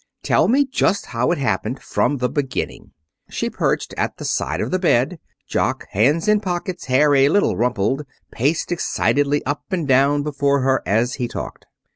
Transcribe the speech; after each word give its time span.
Tell 0.23 0.47
me 0.47 0.65
just 0.65 1.05
how 1.05 1.29
it 1.31 1.37
happened. 1.37 1.79
From 1.79 2.17
the 2.17 2.27
beginning." 2.27 2.89
She 3.29 3.51
perched 3.51 3.93
at 3.97 4.17
the 4.17 4.25
side 4.25 4.59
of 4.59 4.71
the 4.71 4.79
bed. 4.79 5.19
Jock, 5.47 5.85
hands 5.91 6.27
in 6.27 6.39
pockets, 6.39 6.85
hair 6.85 7.13
a 7.13 7.29
little 7.29 7.55
rumpled, 7.55 8.07
paced 8.31 8.71
excitedly 8.71 9.45
up 9.45 9.65
and 9.69 9.87
down 9.87 10.23
before 10.23 10.61
her 10.61 10.81
as 10.87 11.13
he 11.21 11.27
talked. 11.27 11.67